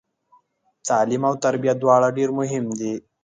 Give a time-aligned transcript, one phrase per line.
[0.87, 2.93] تعلیم او تربیه دواړه ډیر مهم دي